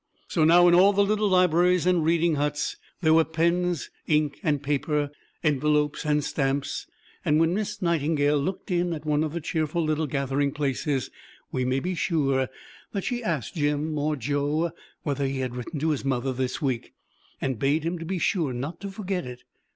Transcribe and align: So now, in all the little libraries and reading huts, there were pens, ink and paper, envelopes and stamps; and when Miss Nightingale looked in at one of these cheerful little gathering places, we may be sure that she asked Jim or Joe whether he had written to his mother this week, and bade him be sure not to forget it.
So 0.27 0.43
now, 0.43 0.67
in 0.67 0.73
all 0.73 0.93
the 0.93 1.03
little 1.05 1.29
libraries 1.29 1.85
and 1.85 2.03
reading 2.03 2.33
huts, 2.33 2.75
there 3.01 3.13
were 3.13 3.23
pens, 3.23 3.91
ink 4.07 4.39
and 4.41 4.63
paper, 4.63 5.11
envelopes 5.43 6.05
and 6.07 6.23
stamps; 6.23 6.87
and 7.23 7.39
when 7.39 7.53
Miss 7.53 7.83
Nightingale 7.83 8.39
looked 8.39 8.71
in 8.71 8.93
at 8.93 9.05
one 9.05 9.23
of 9.23 9.33
these 9.33 9.43
cheerful 9.43 9.83
little 9.83 10.07
gathering 10.07 10.53
places, 10.53 11.11
we 11.51 11.65
may 11.65 11.79
be 11.79 11.93
sure 11.93 12.49
that 12.93 13.03
she 13.03 13.23
asked 13.23 13.53
Jim 13.53 13.95
or 13.99 14.15
Joe 14.15 14.71
whether 15.03 15.27
he 15.27 15.37
had 15.41 15.55
written 15.55 15.79
to 15.81 15.91
his 15.91 16.03
mother 16.03 16.33
this 16.33 16.59
week, 16.59 16.93
and 17.39 17.59
bade 17.59 17.83
him 17.83 17.97
be 17.97 18.17
sure 18.17 18.53
not 18.53 18.79
to 18.81 18.89
forget 18.89 19.27
it. 19.27 19.43